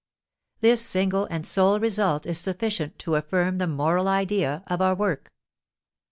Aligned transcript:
This 0.61 0.81
single 0.83 1.25
and 1.29 1.45
sole 1.45 1.79
result 1.79 2.25
is 2.25 2.39
sufficient 2.39 2.97
to 2.97 3.13
affirm 3.13 3.59
the 3.59 3.67
moral 3.67 4.07
idea 4.07 4.63
of 4.65 4.81
our 4.81 4.95
work. 4.95 5.29